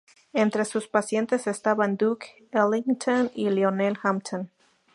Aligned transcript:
Entre 0.33 0.65
sus 0.65 0.87
pacientes 0.87 1.45
estaban 1.45 1.95
Duke 1.95 2.47
Ellington 2.51 3.29
y 3.35 3.51
Lionel 3.51 3.99
Hampton. 4.01 4.49